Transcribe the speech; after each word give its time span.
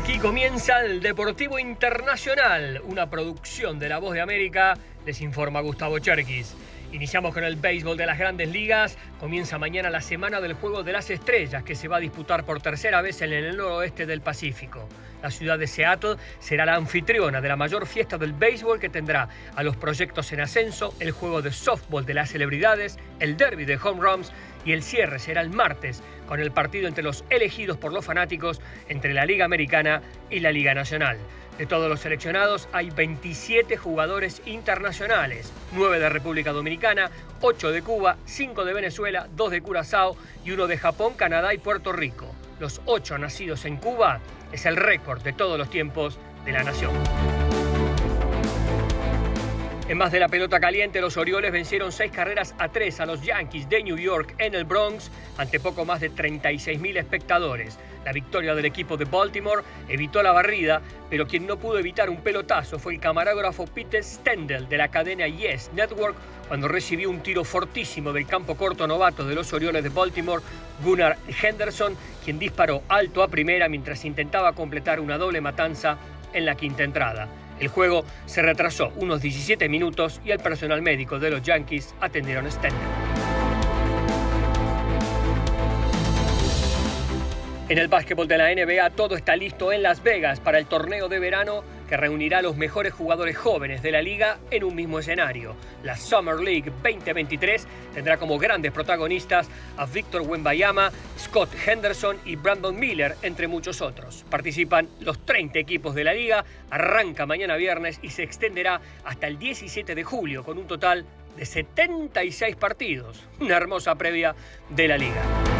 Aquí 0.00 0.18
comienza 0.18 0.82
el 0.82 1.02
Deportivo 1.02 1.58
Internacional, 1.58 2.80
una 2.86 3.10
producción 3.10 3.78
de 3.78 3.90
La 3.90 3.98
Voz 3.98 4.14
de 4.14 4.22
América, 4.22 4.72
les 5.04 5.20
informa 5.20 5.60
Gustavo 5.60 5.98
Cherkis. 5.98 6.54
Iniciamos 6.90 7.34
con 7.34 7.44
el 7.44 7.56
béisbol 7.56 7.98
de 7.98 8.06
las 8.06 8.18
grandes 8.18 8.48
ligas. 8.48 8.96
Comienza 9.20 9.58
mañana 9.58 9.90
la 9.90 10.00
semana 10.00 10.40
del 10.40 10.54
Juego 10.54 10.82
de 10.82 10.92
las 10.92 11.10
Estrellas, 11.10 11.64
que 11.64 11.74
se 11.74 11.86
va 11.86 11.98
a 11.98 12.00
disputar 12.00 12.44
por 12.44 12.62
tercera 12.62 13.02
vez 13.02 13.20
en 13.20 13.34
el 13.34 13.54
noroeste 13.58 14.06
del 14.06 14.22
Pacífico. 14.22 14.88
La 15.22 15.30
ciudad 15.30 15.58
de 15.58 15.66
Seattle 15.66 16.16
será 16.38 16.64
la 16.64 16.76
anfitriona 16.76 17.42
de 17.42 17.48
la 17.48 17.56
mayor 17.56 17.86
fiesta 17.86 18.16
del 18.16 18.32
béisbol 18.32 18.80
que 18.80 18.88
tendrá 18.88 19.28
a 19.54 19.62
los 19.62 19.76
proyectos 19.76 20.32
en 20.32 20.40
ascenso, 20.40 20.94
el 20.98 21.10
juego 21.10 21.42
de 21.42 21.52
softball 21.52 22.06
de 22.06 22.14
las 22.14 22.30
celebridades, 22.30 22.98
el 23.18 23.36
derby 23.36 23.66
de 23.66 23.76
home 23.76 24.00
runs 24.00 24.32
y 24.64 24.72
el 24.72 24.82
cierre 24.82 25.18
será 25.18 25.40
el 25.40 25.50
martes 25.50 26.02
con 26.26 26.40
el 26.40 26.50
partido 26.50 26.88
entre 26.88 27.02
los 27.02 27.24
elegidos 27.30 27.76
por 27.76 27.92
los 27.92 28.04
fanáticos 28.04 28.60
entre 28.88 29.14
la 29.14 29.26
Liga 29.26 29.44
Americana 29.44 30.02
y 30.30 30.40
la 30.40 30.52
Liga 30.52 30.74
Nacional. 30.74 31.18
De 31.58 31.66
todos 31.66 31.88
los 31.90 32.00
seleccionados 32.00 32.68
hay 32.72 32.88
27 32.90 33.76
jugadores 33.76 34.40
internacionales, 34.46 35.52
9 35.72 35.98
de 35.98 36.08
República 36.08 36.52
Dominicana, 36.52 37.10
8 37.42 37.70
de 37.70 37.82
Cuba, 37.82 38.16
5 38.24 38.64
de 38.64 38.72
Venezuela, 38.72 39.28
2 39.36 39.50
de 39.50 39.60
Curazao 39.60 40.16
y 40.44 40.52
1 40.52 40.66
de 40.66 40.78
Japón, 40.78 41.12
Canadá 41.16 41.52
y 41.52 41.58
Puerto 41.58 41.92
Rico. 41.92 42.34
Los 42.60 42.80
8 42.86 43.18
nacidos 43.18 43.66
en 43.66 43.76
Cuba 43.76 44.20
es 44.52 44.64
el 44.64 44.76
récord 44.76 45.22
de 45.22 45.32
todos 45.32 45.58
los 45.58 45.68
tiempos 45.68 46.18
de 46.46 46.52
la 46.52 46.62
nación. 46.62 46.92
En 49.90 49.98
más 49.98 50.12
de 50.12 50.20
la 50.20 50.28
pelota 50.28 50.60
caliente, 50.60 51.00
los 51.00 51.16
Orioles 51.16 51.50
vencieron 51.50 51.90
seis 51.90 52.12
carreras 52.12 52.54
a 52.58 52.68
tres 52.68 53.00
a 53.00 53.06
los 53.06 53.22
Yankees 53.22 53.68
de 53.68 53.82
New 53.82 53.96
York 53.96 54.36
en 54.38 54.54
el 54.54 54.64
Bronx 54.64 55.10
ante 55.36 55.58
poco 55.58 55.84
más 55.84 56.00
de 56.00 56.12
36.000 56.12 56.96
espectadores. 56.96 57.76
La 58.04 58.12
victoria 58.12 58.54
del 58.54 58.66
equipo 58.66 58.96
de 58.96 59.04
Baltimore 59.04 59.64
evitó 59.88 60.22
la 60.22 60.30
barrida, 60.30 60.80
pero 61.10 61.26
quien 61.26 61.44
no 61.44 61.58
pudo 61.58 61.80
evitar 61.80 62.08
un 62.08 62.18
pelotazo 62.18 62.78
fue 62.78 62.94
el 62.94 63.00
camarógrafo 63.00 63.66
Peter 63.66 64.04
Stendel 64.04 64.68
de 64.68 64.78
la 64.78 64.92
cadena 64.92 65.26
Yes 65.26 65.72
Network 65.74 66.14
cuando 66.46 66.68
recibió 66.68 67.10
un 67.10 67.20
tiro 67.20 67.42
fortísimo 67.42 68.12
del 68.12 68.28
campo 68.28 68.54
corto 68.54 68.86
novato 68.86 69.26
de 69.26 69.34
los 69.34 69.52
Orioles 69.52 69.82
de 69.82 69.88
Baltimore, 69.88 70.44
Gunnar 70.84 71.18
Henderson, 71.42 71.96
quien 72.24 72.38
disparó 72.38 72.84
alto 72.88 73.24
a 73.24 73.28
primera 73.28 73.68
mientras 73.68 74.04
intentaba 74.04 74.52
completar 74.52 75.00
una 75.00 75.18
doble 75.18 75.40
matanza 75.40 75.98
en 76.32 76.46
la 76.46 76.54
quinta 76.54 76.84
entrada. 76.84 77.26
El 77.60 77.68
juego 77.68 78.04
se 78.24 78.40
retrasó 78.40 78.90
unos 78.96 79.20
17 79.20 79.68
minutos 79.68 80.20
y 80.24 80.30
el 80.30 80.38
personal 80.38 80.80
médico 80.80 81.18
de 81.18 81.30
los 81.30 81.42
Yankees 81.42 81.94
atendieron 82.00 82.46
a 82.46 82.50
Stender. 82.50 82.80
En 87.68 87.78
el 87.78 87.88
básquetbol 87.88 88.26
de 88.26 88.38
la 88.38 88.52
NBA 88.52 88.90
todo 88.90 89.14
está 89.14 89.36
listo 89.36 89.72
en 89.72 89.82
Las 89.82 90.02
Vegas 90.02 90.40
para 90.40 90.58
el 90.58 90.66
torneo 90.66 91.08
de 91.08 91.20
verano 91.20 91.62
que 91.90 91.96
reunirá 91.96 92.38
a 92.38 92.42
los 92.42 92.56
mejores 92.56 92.92
jugadores 92.92 93.36
jóvenes 93.36 93.82
de 93.82 93.90
la 93.90 94.00
liga 94.00 94.38
en 94.52 94.62
un 94.62 94.76
mismo 94.76 95.00
escenario. 95.00 95.56
La 95.82 95.96
Summer 95.96 96.36
League 96.36 96.70
2023 96.84 97.66
tendrá 97.92 98.16
como 98.16 98.38
grandes 98.38 98.70
protagonistas 98.70 99.48
a 99.76 99.86
Víctor 99.86 100.22
Wembayama, 100.22 100.92
Scott 101.18 101.50
Henderson 101.66 102.16
y 102.24 102.36
Brandon 102.36 102.78
Miller, 102.78 103.16
entre 103.22 103.48
muchos 103.48 103.82
otros. 103.82 104.24
Participan 104.30 104.88
los 105.00 105.26
30 105.26 105.58
equipos 105.58 105.96
de 105.96 106.04
la 106.04 106.14
liga, 106.14 106.44
arranca 106.70 107.26
mañana 107.26 107.56
viernes 107.56 107.98
y 108.02 108.10
se 108.10 108.22
extenderá 108.22 108.80
hasta 109.04 109.26
el 109.26 109.40
17 109.40 109.92
de 109.96 110.04
julio 110.04 110.44
con 110.44 110.58
un 110.58 110.68
total 110.68 111.04
de 111.36 111.44
76 111.44 112.54
partidos. 112.54 113.24
Una 113.40 113.56
hermosa 113.56 113.96
previa 113.96 114.36
de 114.68 114.86
la 114.86 114.96
liga. 114.96 115.59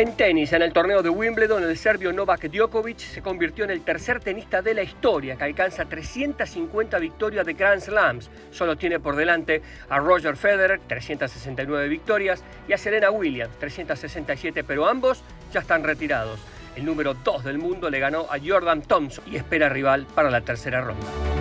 En 0.00 0.16
tenis, 0.16 0.50
en 0.54 0.62
el 0.62 0.72
torneo 0.72 1.02
de 1.02 1.10
Wimbledon, 1.10 1.62
el 1.62 1.76
serbio 1.76 2.10
Novak 2.10 2.48
Djokovic 2.50 3.00
se 3.00 3.20
convirtió 3.20 3.64
en 3.64 3.70
el 3.70 3.82
tercer 3.82 4.18
tenista 4.18 4.62
de 4.62 4.72
la 4.72 4.82
historia 4.82 5.36
que 5.36 5.44
alcanza 5.44 5.84
350 5.84 6.98
victorias 6.98 7.44
de 7.44 7.52
Grand 7.52 7.82
Slams. 7.82 8.30
Solo 8.50 8.76
tiene 8.76 8.98
por 8.98 9.14
delante 9.14 9.60
a 9.90 9.98
Roger 9.98 10.36
Federer, 10.36 10.80
369 10.86 11.88
victorias, 11.88 12.42
y 12.66 12.72
a 12.72 12.78
Serena 12.78 13.10
Williams, 13.10 13.54
367, 13.58 14.64
pero 14.64 14.88
ambos 14.88 15.22
ya 15.52 15.60
están 15.60 15.84
retirados. 15.84 16.40
El 16.76 16.86
número 16.86 17.12
2 17.12 17.44
del 17.44 17.58
mundo 17.58 17.90
le 17.90 17.98
ganó 17.98 18.20
a 18.30 18.38
Jordan 18.42 18.80
Thompson 18.80 19.24
y 19.30 19.36
espera 19.36 19.68
rival 19.68 20.06
para 20.14 20.30
la 20.30 20.40
tercera 20.40 20.80
ronda. 20.80 21.39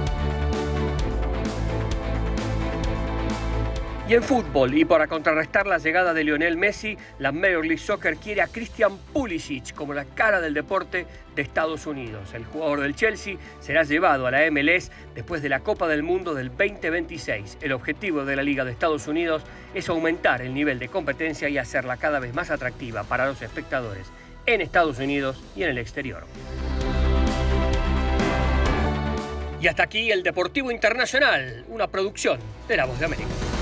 Y 4.10 4.16
en 4.16 4.24
fútbol, 4.24 4.76
y 4.76 4.86
para 4.86 5.06
contrarrestar 5.06 5.68
la 5.68 5.78
llegada 5.78 6.16
de 6.16 6.24
Lionel 6.24 6.58
Messi, 6.58 6.98
la 7.20 7.32
Major 7.32 7.64
League 7.64 7.78
Soccer 7.78 8.18
quiere 8.18 8.42
a 8.42 8.48
Christian 8.48 8.98
Pulisic 9.14 9.76
como 9.76 9.94
la 9.94 10.04
cara 10.04 10.42
del 10.42 10.56
deporte 10.56 11.06
de 11.36 11.42
Estados 11.44 11.86
Unidos. 11.86 12.34
El 12.34 12.44
jugador 12.44 12.82
del 12.82 12.96
Chelsea 12.96 13.38
será 13.60 13.84
llevado 13.84 14.26
a 14.26 14.32
la 14.32 14.50
MLS 14.50 14.90
después 15.14 15.44
de 15.44 15.50
la 15.50 15.60
Copa 15.60 15.88
del 15.88 16.02
Mundo 16.02 16.34
del 16.34 16.50
2026. 16.50 17.60
El 17.62 17.72
objetivo 17.72 18.26
de 18.26 18.36
la 18.36 18.42
Liga 18.42 18.66
de 18.66 18.72
Estados 18.72 19.08
Unidos 19.08 19.44
es 19.76 19.88
aumentar 19.90 20.42
el 20.42 20.56
nivel 20.56 20.80
de 20.80 20.88
competencia 20.88 21.48
y 21.48 21.60
hacerla 21.60 21.98
cada 21.98 22.20
vez 22.20 22.34
más 22.34 22.50
atractiva 22.50 23.04
para 23.04 23.28
los 23.28 23.40
espectadores 23.44 24.08
en 24.48 24.62
Estados 24.62 24.98
Unidos 24.98 25.40
y 25.56 25.62
en 25.62 25.70
el 25.70 25.78
exterior. 25.78 26.26
Y 29.62 29.68
hasta 29.68 29.84
aquí 29.84 30.10
el 30.10 30.24
Deportivo 30.24 30.72
Internacional, 30.72 31.64
una 31.68 31.86
producción 31.86 32.40
de 32.68 32.76
La 32.76 32.86
Voz 32.86 32.98
de 32.98 33.06
América. 33.06 33.59